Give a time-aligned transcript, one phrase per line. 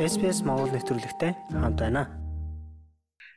[0.00, 2.08] SBS Монгол нэвтрүүлэгтэй хамт байна.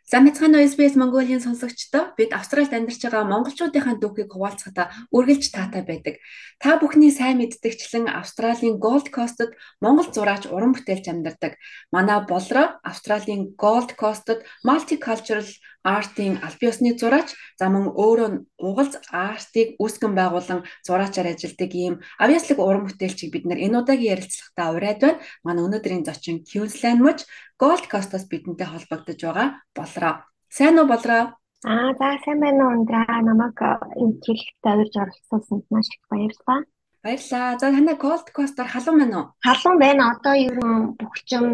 [0.08, 6.24] Сайн мэцхан SBS Mongolia-ийн сонсогчдоо бид Австралид амьдарч байгаа монголчуудынхаа дүүхийг хуваалцахдаа үргэлж таатай байдаг.
[6.64, 9.52] Та бүхний сайн мэддэгчлэн Австралийн Gold Coast-д
[9.84, 11.60] монгол зураач уран бүтээлч амьдардаг.
[11.92, 15.48] Манай болроо Австралийн Gold Coast-д Multicultural
[15.84, 22.60] Art-ийн аль биесны зураач за мөн өөрөө угалз артыг үүсгэн байгуулан зураачаар ажилладаг ийм авьяаслаг
[22.60, 25.20] уран бүтээлчийг бид нэр энэ удаагийн ярилцлагатаа урайд байна.
[25.44, 27.20] Манай өнөөдрийн зочин Queensland мөч
[27.62, 30.16] Gold Coast-оос бидэнтэй холбогдож байгаа болроо.
[30.48, 31.36] Сайн уу болроо?
[31.68, 33.60] Аа за сайн байна уу ундраа намайг
[34.02, 36.60] энэ хэлэхдээ урьж оролцуулсанд маш их баярлалаа.
[37.04, 37.60] Баярлалаа.
[37.60, 39.28] За танай Gold Coast-оор халуун байна уу?
[39.44, 40.04] Халуун байна.
[40.16, 41.46] Одоо ер нь бүгчм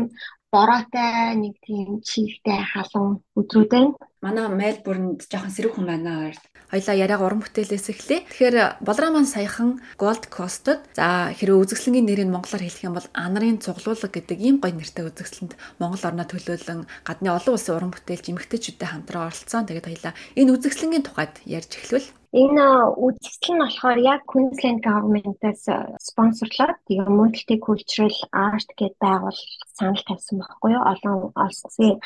[0.51, 3.93] бороотой нэг тийм чигтэй халуун өдрүүд байна.
[4.19, 6.43] Манай Мельбурнд жоохон сэрэг хүн байна хоёрт.
[6.69, 8.25] Хоёлаа яриаг уран бүтээлээс эхлэе.
[8.27, 13.61] Тэгэхээр болроо маань саяхан Gold Coast-д за хэрэв үзэсгэлэнгийн нэрийг монголоор хэлэх юм бол Анарын
[13.63, 18.89] цуглуулга гэдэг ийм гоё нэртэй үзэсгэлэнд Монгол орноо төлөөлөн гадны олон улсын уран бүтээлч эмэгтэйчүүдтэй
[18.89, 19.65] хамтран оролцсон.
[19.65, 25.65] Тэгээд хоёлаа энэ үзэсгэлэнгийн тухайд ярьж эхлэвэл Энэ үзэсгэлэн нь болохоор яг Queensland government-аас
[25.97, 29.41] спонсорлоод тэгээ Multicultural Art гэдэг байгуул
[29.73, 30.83] санал тавьсан байхгүй юу?
[30.93, 31.97] Олон улсын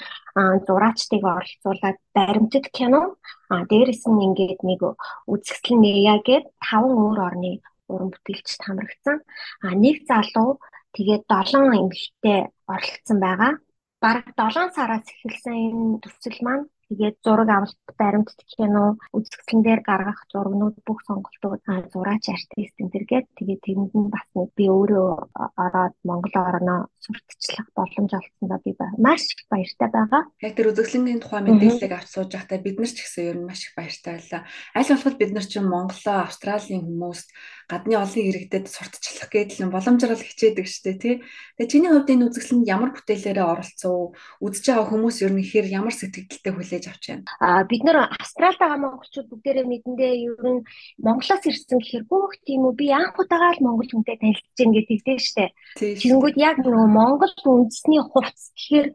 [0.63, 3.19] зураачдыг оролцуулаад баримтат кино
[3.51, 4.81] а дээрэс нь ингээд нэг
[5.27, 7.51] үзэсгэлэн нээя гэд таван өөр орны
[7.91, 9.17] уран бүтээлчд хамрагдсан.
[9.59, 10.63] А нэг залуу
[10.95, 12.39] тэгээд 7 эмэгтэй
[12.71, 13.53] оролцсон байгаа.
[13.99, 20.19] Бараг 7 сараас эхэлсэн энэ төсөл маань Тэгээд зураг авалт, баримт кино, үзэсгэлэн дээр гаргах
[20.31, 21.61] зургнууд бүх сонголтууд
[21.93, 25.09] зураач артист энэ төргээд тэгээд тэрэнд нь бас би өөрөө
[25.57, 30.23] ороод Монгол орноо сурталчлах боломж олгосондоо би маш их баяртай байгаа.
[30.41, 33.61] Яг тэр үзэсгэлэнгийн тухай мэдээллийг авч сууж байхдаа бид нар ч гэсэн ер нь маш
[33.67, 34.41] их баяртай байлаа.
[34.75, 37.27] Аль болох бид нар ч Монголоо, Австралийн хүмүүст
[37.71, 41.15] гадны олон иргэдэд сурталчлах гэдэл нь боломжрол хичээдэг штэ тий.
[41.57, 44.15] Тэгээ чиний хувьд энэ үзэсгэлэнд ямар бүтээлээрээ оролцов?
[44.43, 47.25] Үзэж байгаа хүмүүс ер нь ихээр ямар сэтгэлдэлтэй хүлээж авч байна?
[47.39, 50.61] Аа бид нар Австралид байгаа монголчууд бүгдээрээ мэдэндээ ер нь
[50.99, 54.99] Монголоос ирсэн гэхээр бүх тийм үү би анх удаага л монгол хүнтэй танилцж гин гэдэг
[55.05, 55.45] дээ штэ.
[55.79, 58.87] Тэгэнгүүт яг нөгөө монгол үндэсний хувцс гэхээр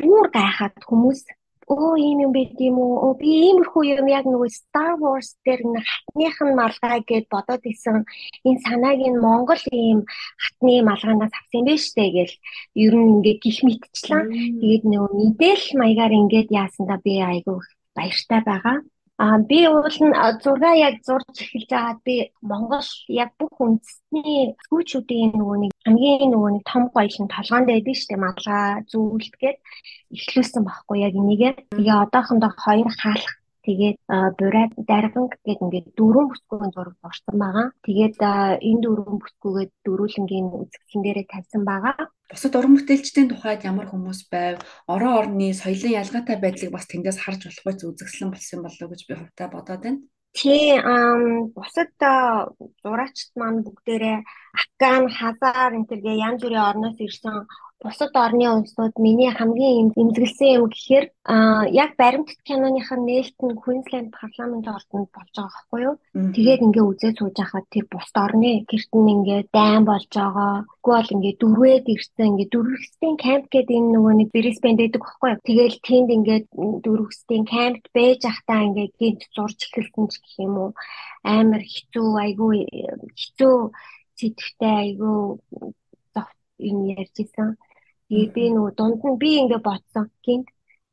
[0.00, 1.20] бүр гайхаад хүмүүс
[1.72, 3.14] оо ийм юм байт юм уу?
[3.20, 7.98] Би иймэрхүү юм яг нөгөө Star Wars дээр нэг хатных нь малгай гэд бодоод исэн.
[8.48, 10.00] Энэ санааг нь Монгол ийм
[10.42, 12.34] хатны малгаанаас авсан байх штэ гэл.
[12.84, 14.22] Ер нь ингээ гих мэдчлээ
[14.60, 17.58] тэгээд нөгөө мэдээл маягаар ингээд яасандаа би айгүй
[17.96, 18.76] баяртай байгаа
[19.22, 22.14] А би уул нь зургаа яг зурж эхэлж байгаад би
[22.50, 22.88] Монгол
[23.22, 28.24] яг бүх үндэсний сүүчүүдийн нөгөө нэг хамгийн нөгөө нэг том гоёлын толгоонд байдаг шүү дээ
[28.24, 29.58] малгай зүйлт гээд
[30.16, 31.52] эхлүүлсэн байхгүй яг энийгээ.
[31.76, 33.32] Тэгээ одоохондоо хоёр хаалх
[33.66, 33.98] Тэгээд
[34.40, 37.66] бурайд дарганг гэдэг ингээд дөрвөн бүсгүйн зураг орсон байгаа.
[37.84, 38.16] Тэгээд
[38.68, 42.08] энэ дөрвөн бүсгүйгээ дөрүүлэнгийн үзэсгэлэн дээрээ тавьсан байгаа.
[42.30, 44.56] Бусад уран бүтээлчдийн тухайд ямар хүмүүс байв?
[44.88, 49.14] Орон орны соёлын ялгаатай байдлыг бас тэндээс харж болохгүй үзэсгэлэн болсон болов уу гэж би
[49.18, 50.00] хувьдаа бодоод байна.
[50.30, 50.78] Тий,
[51.56, 51.90] бусад
[52.82, 54.18] зураачд маань бүгдээрээ
[54.62, 57.36] Афган, Хазар энэ төргээ янз бүрийн орноос ирсэн
[57.80, 61.06] бусад орны улсууд миний хамгийн эмзэглсэн юм гэхээр
[61.82, 65.96] яг баримтат киноных нь нээлт нь Queensland парламент ордонд болж байгаа байхгүй юу.
[66.36, 70.54] Тэгээд ингээ үзээ сууж байхад тэр бусад орны гэрт нь ингээ дайн болж байгаа.
[70.84, 75.44] Тэгвэл ингээ дөрвөөд ирсэн ингээ дөрвөстэй камп гэдэг энэ нөгөө нэг Brisbane дэдэг байхгүй юу.
[75.48, 76.40] Тэгээл тэнд ингээ
[76.84, 80.70] дөрвөстэй кампт байж ахтаа ингээ гинт зурж эхэлсэн ч гэх юм уу.
[81.24, 82.56] Амар хэцүү айгүй
[83.16, 83.56] хэцүү
[84.20, 85.16] сэтгэвтэй айгүй
[86.60, 87.56] энэ ярьж исэн.
[88.10, 90.10] Тэгээд би нөгөө дунд нь би ингээ бодсон.
[90.26, 90.48] Гинт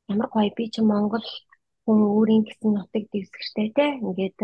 [0.05, 1.25] ямар гоё би чи Монгол
[1.83, 3.85] хүн өөрийн гэсэн нутаг дэвсгэртэй те.
[4.05, 4.37] Ингээд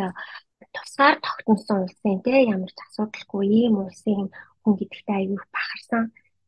[0.74, 4.34] тусгаар тогтносон улсын те ямар ч асуудалгүй ийм улсын
[4.66, 6.04] хүн гэдэгтээ аягүй бахарсан.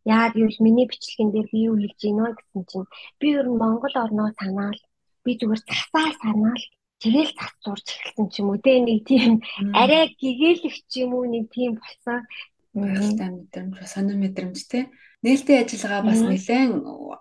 [0.09, 2.87] Яагаад гэвэл миний бичлэгэн дээр би юу хэлж гинөө гэсэн чинь
[3.21, 4.79] би ер нь Монгол орноо санаал
[5.23, 6.63] би зүгээр засаа санаал
[7.01, 9.45] тэгэл цац зурж эхэлсэн ч юм уу те нэг тийм
[9.77, 12.19] арай гэгээлэх ч юм уу нэг тийм болсон.
[12.73, 14.79] Баярлалаа мэдрэмж, сонир мэдрэмж те.
[15.25, 16.71] Нээлттэй ажиллагаа бас нэлээд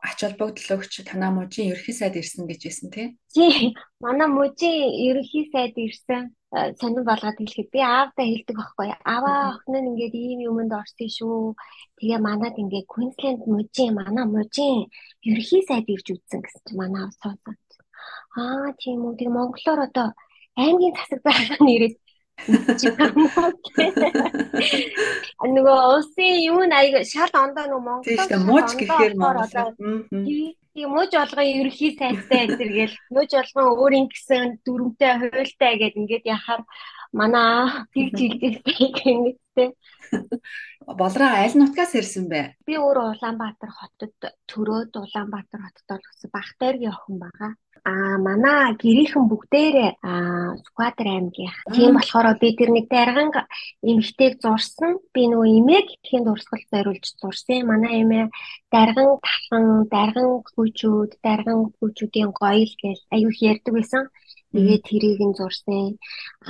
[0.05, 3.06] ач холбогдол өгч танаа мужийн ерхий сайд ирсэн гэж байсан тий.
[3.33, 3.73] Тий.
[4.05, 6.23] Манай мужийн ерхий сайд ирсэн
[6.53, 8.89] э, сонир болгоод хэлэхэд би аавдаа хэлдэг байхгүй.
[9.09, 11.56] Аваа охин нь ингээд ийм юмд орсон шүү.
[11.97, 14.93] Тэгээ манад ингээд Queensland мужийн манай мужийн
[15.25, 17.56] ерхий сайд ирж үзсэн гэсэн чинь манай аав суусан.
[18.37, 19.17] Аа тийм үү.
[19.17, 20.09] Тэгээ монголоор одоо
[20.61, 21.56] аймгийн засаг байгаа
[22.48, 23.56] нэрэд
[25.54, 29.70] Нөгөө улсын юу аяг шал ондоо нөгөө Монгол тийм шүү мууч гэхээр Монгол
[30.75, 36.62] тийм мууч болгоо ерөнхий сайтай зэрэгэл мууч болгоо өөрийн гэсэн дүрмтэй хуйлтай гэд ингээд яхаар
[37.19, 39.69] манай тэгж хэлдэг гэнэттэй
[41.00, 42.40] Болроо аль нутгаас ирсэн бэ?
[42.69, 44.12] Би өөрөө Улаанбаатар хотод
[44.50, 47.52] төрөөд Улаанбаатар хотод болсон Бахтайргийн охин байгаа.
[47.88, 47.93] А
[48.26, 49.90] манай гэрийнхэн бүгдээрээ
[50.64, 51.56] Сүхбаатар аймгийн.
[51.72, 53.28] Тийм болохоор би тэр нэг дарган
[53.90, 55.00] эмэгтэйг зурсан.
[55.14, 57.64] Би нөгөө эмээг итгэхийн дурсгал зориулж зурсан.
[57.70, 58.25] Манай эмээ
[58.75, 64.05] дарган талхан, дарган хүүчүүд, дарган хүүчүүдийн гоёл гэж аюу ярьдаг байсан.
[64.55, 65.99] Тэгээд тэрийг нь зурсан.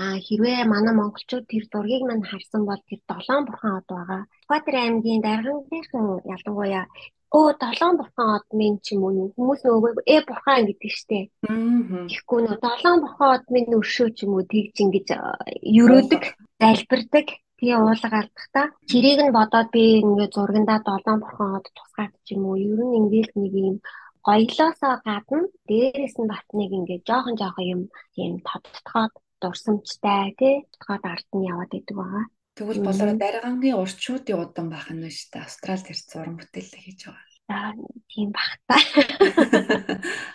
[0.01, 4.23] А хэрвээ манай монголчууд тэр зургийг мань харсан бол тэр долоон бурхан од байгаа.
[4.45, 6.85] Экватор аймгийн даргангийнхан ялангуяа
[7.39, 11.19] өө долоон бурхан од минь ч юм уу хүмүүс нөгөө э бурхан гэдэг штэ.
[11.49, 15.09] Тэгэхгүй нөө долоон бурхан од минь өршөө ч юм уу тэгж ингэж
[15.81, 16.23] ерөөдөг,
[16.61, 17.27] залбирдаг.
[17.59, 22.43] Тэгээ уулга алдахта чирийг нь бодоод би ингээд зургандаа долоон бурхан од тусгаад ч юм
[22.47, 23.77] уу ер нь ингээд нэг юм
[24.27, 27.83] гоёлоосоо гадна дээрээс нь бат нэг ингээд жоохон жоохон юм
[28.15, 32.25] тийм тодтогоод дурсамжтай тий тодтогоод ард нь яваад идэг байгаа.
[32.57, 35.45] Тэгвэл болоо даргангийн урчуудын удан байх нь шүү дээ.
[35.47, 37.35] Австралид ирсэн зураг бүтээлээ хийж байгаа.
[37.53, 37.73] Аа
[38.09, 38.77] тийм бах та.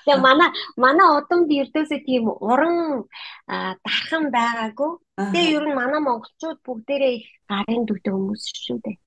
[0.05, 3.09] Тэгээ манай манай удамд ердөөсөө тийм уран
[3.49, 4.91] дархан байгаагүй.
[5.33, 8.97] Тэгээ ер нь манай монголчууд бүгдээрээ их гарын дүүтэй хүмүүс шүү дээ.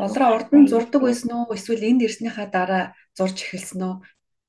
[0.00, 1.54] Болроо урд нь зурдаг байсан уу?
[1.56, 2.84] Эсвэл энд ирснийхаа дараа
[3.16, 3.96] зурж эхэлсэн үү?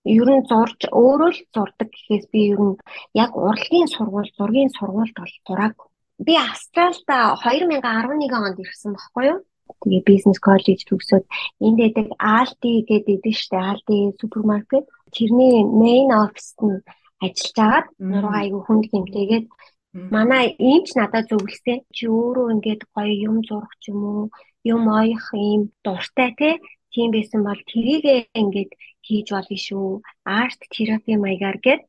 [0.06, 2.80] Ер нь зурж өөрөө л зурдаг гэхээс би ер нь
[3.24, 5.78] яг урлагийн сургууль, зургийн сургуульд бол зурааг.
[6.26, 9.40] Би Австралид 2011 онд ирсэн баггүй юу?
[9.82, 11.26] Тэгээ бизнес коллеж төгсөөд
[11.66, 12.08] энд дэдэг
[12.38, 14.86] Aldi гэдэг идэв штэ Aldi супермаркет.
[15.16, 16.86] Тэрний main office нь
[17.26, 19.46] ажиллаж агаад нуруу айгүй хүнд гэмтээгээд
[20.16, 21.80] манай иймч надад зөвлөсөн.
[21.96, 24.24] Чи өөрөө ингээд гоё юм зурах ч юм уу,
[24.74, 26.50] юм оёх ийм дуртай те
[26.96, 28.72] тийм байсан бол тэрийгээ ингээд
[29.06, 29.90] хийж болно шүү.
[30.24, 31.82] Арт терапи маягаар гээд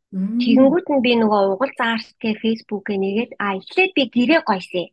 [0.42, 4.86] тэгэнгүүт нь би нөгөө угал арт гэ фэйсбүүкээ нэгээд а эхлээд би гэрээ гойсээ.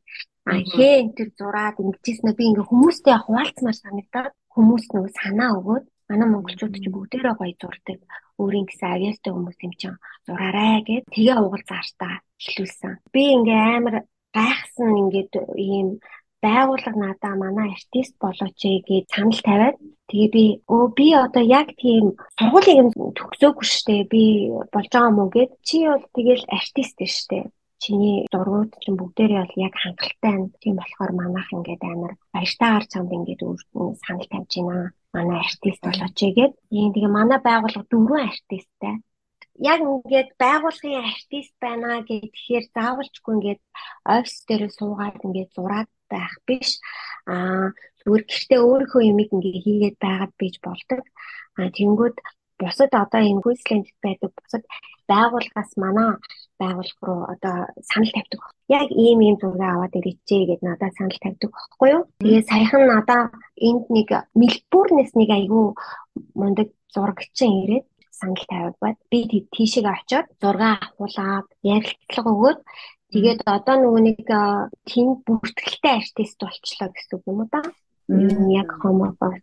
[0.49, 5.85] А хээ энэ төр зураад ингэжсэн би ингээ хүмүүстэй хуваалцмаар санагдаад хүмүүс нөгөө санаа өгөөд
[6.09, 7.99] манай монголчууд ч бүгдээрээ гоё зурдаг.
[8.41, 12.93] Өөрийн гэсэн авьяастай хүмүүс юм чинь зураарай гэд тэгээ угал заартаа эхлүүлсэн.
[13.13, 13.95] Би ингээ амар
[14.37, 15.33] гайхсан ингээд
[15.69, 15.87] ийм
[16.43, 19.77] байгууллага надаа манай артист болооч гэж санал тавиад
[20.09, 20.45] тэгээ би
[20.75, 22.05] өө би одоо яг тийм
[22.37, 24.23] сургуулийг төгсөөгүй штэ би
[24.73, 27.39] болж байгаа юм уу гэд чи бол тэгэл артист штэ
[27.83, 30.47] чиний зургууд чинь бүгдээрээ бол яг хангалттай байна.
[30.61, 33.41] Тийм болохоор манайх ингээд амар баяртай гарч чамд ингээд
[34.03, 34.91] санал тавьж байна.
[35.13, 36.17] Манай артист болооч
[36.77, 38.95] ийм тэгээ манай байгууллага дөрвөн артисттай
[39.71, 43.61] яг ингээд байгуулгын артист байна гэхээр заавалчгүй ингээд
[44.15, 46.69] офис дээр суугаад ингээд зураад байх биш.
[47.29, 47.69] Аа
[48.01, 51.01] зүгээр гэртээ өөрийнхөө юмыг ингээ хийгээд байгаад бийж болдог.
[51.57, 52.15] Аа тэнгүүд
[52.59, 54.63] бусад одоо энэ Queensland байдаг бусад
[55.11, 56.09] байгууллагаас манай
[56.59, 57.55] байгууллага руу одоо
[57.89, 58.41] санал тавьдаг.
[58.67, 62.03] Яг ийм ийм зураг аваад ирээчээ гэд надад санал тавьдаг байхгүй юу?
[62.21, 63.21] Тэгээ саяхан надаа
[63.67, 64.09] энд нэг
[64.39, 65.65] Мельбурнээс нэг айгүй
[66.39, 69.19] мундаг зурагчин ирээд санал тавиад бат би
[69.53, 72.59] тийшээ очиод зураг авахуулаад ярилцлага өгөөд
[73.13, 74.25] Тэгээд одоо нөгөө нэг
[74.89, 77.61] тийм бүртгэлтэй артист болчлоо гэсэн үг юм уу да?
[78.09, 79.37] Яг хомофоб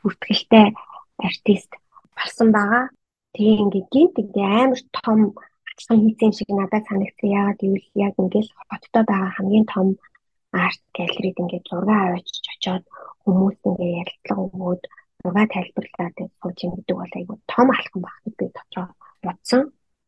[0.00, 0.72] бүртгэлтэй
[1.20, 1.68] артист
[2.16, 2.88] болсон байгаа.
[3.34, 5.20] Тэгээ ингээд гинт ингээ амар том
[5.70, 7.34] ачлан хийсэн шиг надад санагдсан.
[7.38, 9.86] Яагаад гэвэл яг ингээд хоттой байгаа хамгийн том
[10.64, 12.84] арт галерейд ингээд зураг аваач очоод
[13.22, 14.82] хүмүүс ингээ ярилцлага өгөөд
[15.20, 18.86] зураг тайлбарлаад сууж юм гэдэг бол айгүй том алхам баг би дотроо
[19.26, 19.62] бодсон.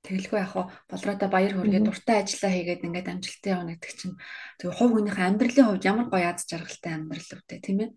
[0.06, 0.54] Тэгэлгүй яг
[0.90, 4.16] болроодоо баяр хүргээ дуртай ажиллаа хийгээд ингээд амжилттай явна гэдэг чинь
[4.62, 7.90] тэг хувь хүнийхээ амьдралын хувьд ямар гоё аз жаргалтай амьдрал өвтэй тийм ээ.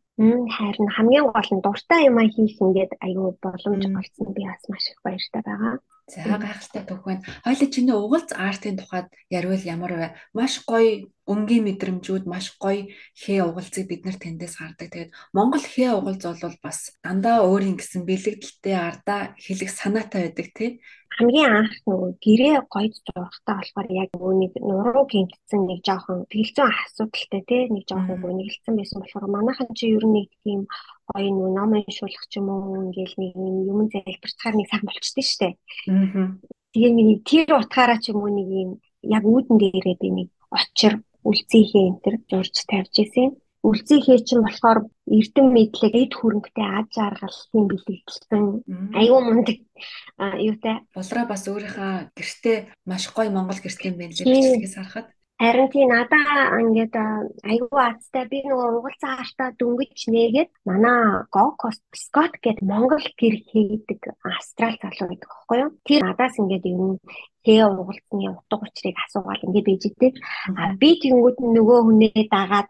[0.56, 4.86] Харин хамгийн гол нь дуртай юм а хийх ингээд аюу боломж олсон би бас маш
[4.90, 5.76] их баяртай байгаа.
[6.10, 7.22] За гайхалтай түүхэн.
[7.46, 10.08] Хойло чиний угалц артын тухайд ярил ямар вэ?
[10.34, 14.90] Маш гоё өнгийн мэдрэмжүүд, маш гоё хээ угалцыг бид нар тэндээс гардаг.
[14.90, 20.70] Тэгээд Монгол хээ угалц бол бас дандаа өөрийн гэсэн бэлэгдэлтэй ардаа хэлэх санаатай байдаг тий
[21.20, 24.10] хамгийн анх нөгөө гэрээ гойд зурхтаа болохоор яг
[24.42, 29.86] нэг нуруу гинтсэн нэг жоохон тэлцэн асуудалтай тий нэг жоохон нэгэлцэн байсан болохоор манайхан чи
[29.98, 30.62] ер нь нэг тийм
[31.10, 35.26] гоё нөгөө ном уншуулах ч юм уу ингээл нэг юм юм залбирцгаар нэг сайн болчихдээ
[35.26, 35.50] штэ.
[35.90, 36.38] Аа.
[36.74, 38.70] Тэгээ миний тэр утгаараа ч юм уу нэг юм
[39.02, 40.94] яг үүдэн дээрээ би нэг очир
[41.26, 47.66] үлцийнхээ энэ төр зурж тавьж исэн үлцийнхээ чинь болохоор эрдэм мэдлэг эд хөрөнгөтэй аж аргалын
[47.68, 48.44] бэлэгдэлсэн
[48.96, 49.58] аюу мундаг.
[50.40, 55.08] Юутай болроо бас өөрийнхөө гэртээ маш гоё монгол гэртээ байна л гэж харахад
[55.40, 56.96] Харин тий надаа ингээд
[57.52, 64.02] айгүй азтай би нөгөө угалцаа хаартаа дөнгөж нээгээд манай Гокост Скот гэдэг Монгол гэр хийдэг
[64.20, 65.72] австрал залуу байдаг байхгүй юу?
[65.88, 67.00] Тэр надаас ингээд юм
[67.48, 70.12] тэгээ угалцны утга учирыг асуугаад ингээд бийжтэй.
[70.60, 72.68] А би тэгэнгүүт нөгөө хүнээ дагаад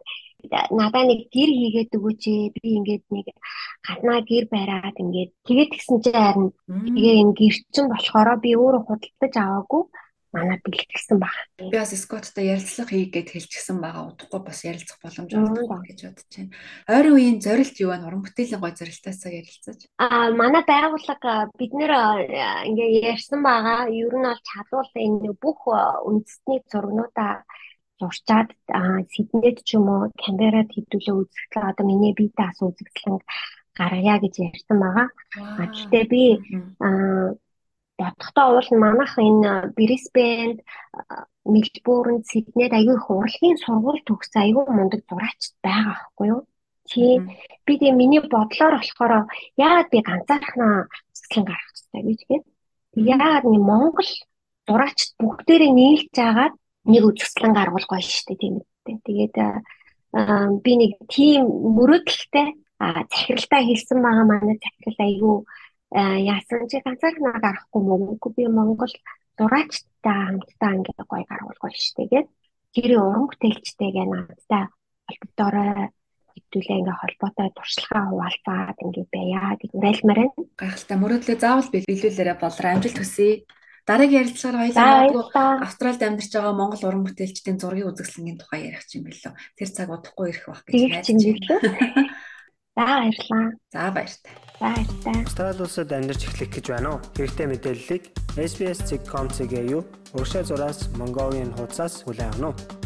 [0.80, 2.24] надаа нэг гэр хийгээд өгөөч
[2.54, 3.28] би ингээд нэг
[3.82, 6.50] гаднаа гэр бариад ингээд тэгээд гисэн чи харин
[6.96, 9.84] тэгээ энэ гэр чин болохоор би өөрөө худалдаж аваагүй
[10.32, 11.34] манад бэлтгэсэн баг.
[11.58, 14.14] Би бас Скотттой ярилцлага хийгээд хэлчихсэн байгаа.
[14.14, 16.54] Удахгүй бас ярилцах боломж олдох гэж бодож байна.
[16.86, 18.06] Ойрын үеийн зорилт юу вэ?
[18.06, 19.80] Уран бүтээлийн гой зорилтоосоо ярилцаж.
[19.98, 21.92] Аа манай байгууллага бид нэр
[22.70, 23.90] ингээ ярьсан байгаа.
[23.90, 27.44] Ер нь бол чадвал энэ бүх үндэсний зургнуудаа
[28.00, 28.50] зурчаад
[29.12, 33.18] Сиднейд ч юм уу Камберад хэдүүлээ үзэгдлээ одоо миний биетээ ас үзэгдлэн
[33.76, 35.08] гаргая гэж ярьсан байгаа.
[35.60, 36.24] Гэхдээ би
[36.80, 37.36] аа
[38.00, 40.58] бодохдоо уул нь манайх энэ Брисбенд
[41.54, 46.42] Мельбурн Сиднейд аягүй их урлагийн сургууль төгссөн аягүй мундаг зураач байгаа байхгүй юу?
[46.90, 47.20] Тийм.
[47.66, 49.14] Би тэгээ миний бодлоор болохоор
[49.66, 52.46] яагаад би ганцаархнаа цэцлэн гарах хэрэгтэй гэж тэгээд
[52.96, 54.12] яагаад нэг Монгол
[54.68, 56.56] зураач бүгдээрээ нийлж агаад
[56.92, 58.98] нэг үзэсгэлэн гаргуул гоё шүү дээ тийм үү.
[59.06, 59.36] Тэгээд
[60.66, 61.42] би нэг тийм
[61.78, 62.48] мөрөөдөлтэй
[62.80, 65.38] захиралтай хэлсэн байгаа манай захирал аягүй
[65.92, 68.94] яасан чи ганцаархнаа гарахгүй мөггүй би Монгол
[69.38, 72.28] зураачтай хамтдаа ингээ гоё гаргуулгоо штэ гэд
[72.74, 74.64] тэр уран бүтээлчтэйгээ надтай
[75.10, 75.90] холбогдорой
[76.34, 80.46] хэвдүүлээ ингээ холбоотой туршлагаа хуваалцаад ингээ байя гэж уриалмаар байна.
[80.62, 83.46] Гайхалтай мөрөөдлөө заавал биелүүлээрэ болроо амжилт хүсье.
[83.90, 89.34] Дараагийн ярилцлагаар хоёулаа Австралид амьдарч байгаа Монгол уран бүтээлчдийн зургийн үзэсгэлэнгийн тухай ярих юм билүү.
[89.58, 92.14] Тэр цаг удахгүй ирэх байх гэж байна.
[92.80, 93.52] За баярлалаа.
[93.74, 94.32] За баяртай.
[94.62, 95.24] Баяртай.
[95.24, 97.04] Австрали улсад амьдарч эхлэх гэж байна уу?
[97.12, 98.04] Хэрэгтэй мэдээллийг
[98.40, 99.84] SBS.com.cg юу?
[100.16, 102.79] Уршаа зураас Mongolian хуудасаас хүлээн авах нь